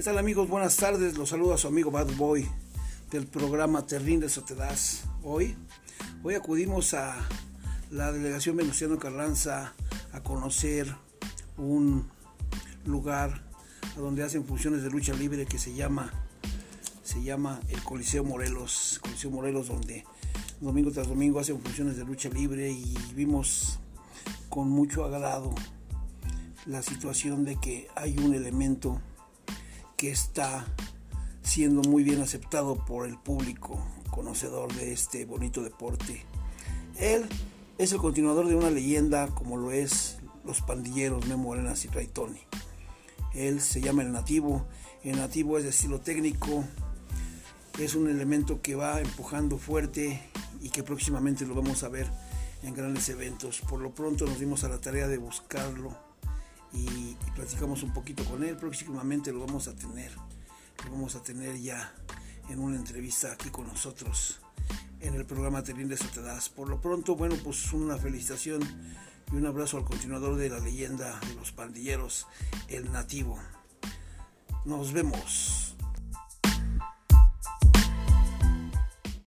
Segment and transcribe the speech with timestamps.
[0.00, 0.48] ¿Qué tal amigos?
[0.48, 1.18] Buenas tardes.
[1.18, 2.48] Los saluda su amigo Bad Boy
[3.10, 5.54] del programa Terrín de das Hoy,
[6.22, 7.14] hoy acudimos a
[7.90, 9.74] la delegación Venustiano Carranza
[10.14, 10.86] a conocer
[11.58, 12.08] un
[12.86, 13.42] lugar
[13.94, 16.10] donde hacen funciones de lucha libre que se llama
[17.02, 20.06] se llama el Coliseo Morelos, Coliseo Morelos donde
[20.62, 23.78] domingo tras domingo hacen funciones de lucha libre y vimos
[24.48, 25.54] con mucho agrado
[26.64, 28.98] la situación de que hay un elemento
[30.00, 30.64] que está
[31.42, 33.78] siendo muy bien aceptado por el público
[34.10, 36.24] conocedor de este bonito deporte.
[36.98, 37.26] Él
[37.76, 42.06] es el continuador de una leyenda como lo es los pandilleros Memo Arenas y Ray
[42.06, 42.40] Tony.
[43.34, 44.66] Él se llama el nativo.
[45.04, 46.64] El nativo es de estilo técnico.
[47.78, 50.22] Es un elemento que va empujando fuerte
[50.62, 52.10] y que próximamente lo vamos a ver
[52.62, 53.60] en grandes eventos.
[53.68, 56.09] Por lo pronto nos dimos a la tarea de buscarlo
[56.72, 58.56] y, platicamos un poquito con él.
[58.56, 60.12] Próximamente lo vamos a tener,
[60.84, 61.92] lo vamos a tener ya
[62.48, 64.40] en una entrevista aquí con nosotros
[65.00, 66.48] en el programa Tenín de Sotedas.
[66.48, 68.62] Por lo pronto, bueno, pues una felicitación
[69.32, 72.26] y un abrazo al continuador de la leyenda de los pandilleros,
[72.68, 73.38] el nativo.
[74.64, 75.59] Nos vemos.